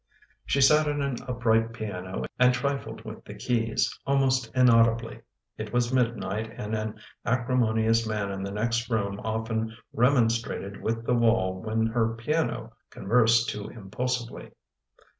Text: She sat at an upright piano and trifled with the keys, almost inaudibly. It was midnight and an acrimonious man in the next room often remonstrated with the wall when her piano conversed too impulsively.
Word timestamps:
She 0.47 0.61
sat 0.61 0.87
at 0.87 0.95
an 0.99 1.17
upright 1.27 1.73
piano 1.73 2.25
and 2.39 2.51
trifled 2.51 3.05
with 3.05 3.23
the 3.23 3.35
keys, 3.35 3.99
almost 4.03 4.49
inaudibly. 4.55 5.21
It 5.59 5.71
was 5.71 5.93
midnight 5.93 6.51
and 6.57 6.73
an 6.73 6.99
acrimonious 7.23 8.07
man 8.07 8.31
in 8.31 8.41
the 8.41 8.49
next 8.49 8.89
room 8.89 9.21
often 9.23 9.77
remonstrated 9.93 10.81
with 10.81 11.05
the 11.05 11.13
wall 11.13 11.61
when 11.61 11.85
her 11.85 12.15
piano 12.15 12.73
conversed 12.89 13.49
too 13.49 13.69
impulsively. 13.69 14.49